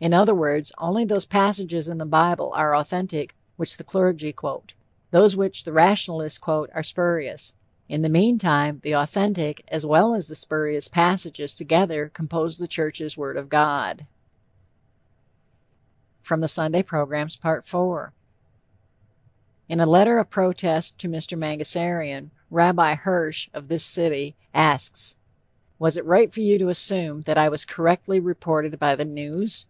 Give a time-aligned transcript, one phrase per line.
[0.00, 4.74] In other words, only those passages in the bible are authentic which the clergy quote;
[5.10, 7.52] those which the rationalists quote are spurious.
[7.88, 13.16] In the meantime, the authentic as well as the spurious passages together compose the churches'
[13.18, 14.06] Word of God.
[16.22, 16.92] IV
[19.68, 21.36] In a letter of protest to Mr.
[21.36, 25.16] Mangasarian, Rabbi Hirsch, of this city, asks:
[25.80, 29.64] "Was it right for you to assume that I was correctly reported by the _News?"